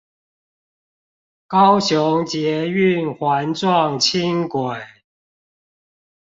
[1.45, 4.83] 高雄捷運環狀輕軌